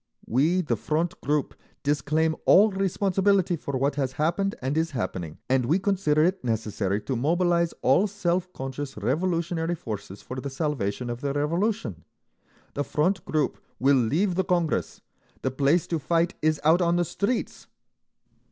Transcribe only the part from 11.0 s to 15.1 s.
of the Revolution! The Front group will leave the Congress….